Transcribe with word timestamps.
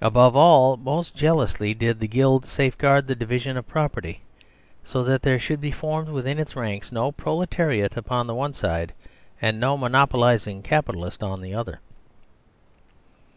Above 0.00 0.36
all, 0.36 0.76
most 0.76 1.16
jealously 1.16 1.74
did 1.74 1.98
the 1.98 2.06
Guild 2.06 2.46
safeguard 2.46 3.08
the 3.08 3.16
division 3.16 3.56
of 3.56 3.66
property, 3.66 4.20
so 4.84 5.02
that 5.02 5.22
there 5.22 5.40
should 5.40 5.60
be 5.60 5.72
formed 5.72 6.08
within 6.08 6.38
its 6.38 6.54
ranks 6.54 6.92
no 6.92 7.10
proletariat 7.10 7.96
upon 7.96 8.28
the 8.28 8.34
one 8.36 8.52
side, 8.52 8.92
and 9.42 9.58
no 9.58 9.76
monopolising 9.76 10.62
capitalist 10.62 11.20
upon 11.20 11.40
the 11.40 11.52
other. 11.52 11.80